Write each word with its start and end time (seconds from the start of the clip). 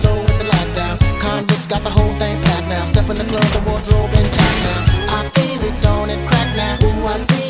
slow 0.00 0.16
with 0.26 0.36
the 0.40 0.46
lockdown. 0.54 0.96
Convicts 1.20 1.66
got 1.66 1.82
the 1.82 1.90
whole 1.90 2.14
thing 2.20 2.36
packed 2.42 2.68
now. 2.68 2.84
Step 2.84 3.08
in 3.10 3.16
the 3.16 3.24
club, 3.32 3.48
the 3.56 3.62
wardrobe 3.66 4.12
intact 4.20 4.58
now. 4.66 5.18
I 5.18 5.20
feel 5.34 5.60
it, 5.68 5.76
don't 5.82 6.10
it 6.10 6.20
crack 6.28 6.48
now. 6.56 6.86
Ooh, 6.86 7.06
I 7.06 7.16
see 7.16 7.45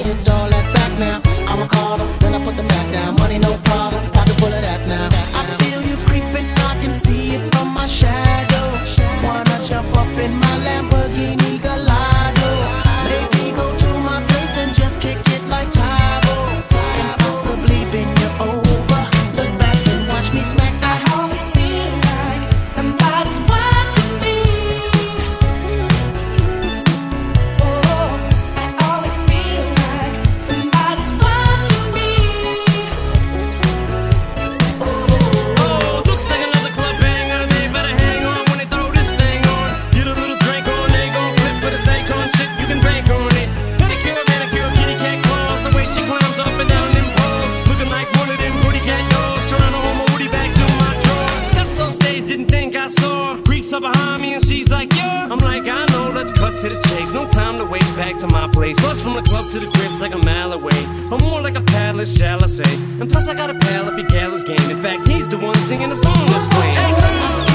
saw. 53.01 53.37
Creeps 53.43 53.73
up 53.73 53.83
behind 53.83 54.23
me 54.23 54.35
and 54.35 54.45
she's 54.45 54.71
like, 54.71 54.93
yeah. 54.95 55.29
I'm 55.31 55.39
like, 55.39 55.67
I 55.67 55.87
know. 55.93 56.13
Let's 56.15 56.33
cut 56.33 56.59
to 56.61 56.69
the 56.69 56.79
chase. 56.89 57.13
No 57.13 57.27
time 57.27 57.59
to 57.59 57.65
waste. 57.65 57.97
Back 57.97 58.17
to 58.19 58.29
my 58.29 58.49
place. 58.49 58.77
Bus 58.83 59.03
from 59.03 59.15
the 59.15 59.23
club 59.23 59.51
to 59.53 59.59
the 59.61 59.67
crib's 59.67 60.01
like 60.01 60.15
a 60.15 60.23
mile 60.25 60.53
away. 60.53 60.81
I'm 61.11 61.23
more 61.25 61.41
like 61.41 61.57
a 61.57 61.63
paddler, 61.63 62.07
shall 62.07 62.43
I 62.43 62.47
say? 62.47 62.75
And 63.01 63.11
plus 63.11 63.29
I 63.29 63.35
got 63.35 63.51
a 63.51 63.55
pal 63.55 63.89
if 63.89 63.97
he 63.97 64.03
Gallus 64.05 64.45
game. 64.45 64.71
In 64.71 64.83
fact, 64.83 65.09
he's 65.09 65.29
the 65.29 65.39
one 65.39 65.57
singing 65.57 65.91
the 65.91 65.97
song 65.97 66.27
that's 66.27 66.47
playing. 66.55 67.46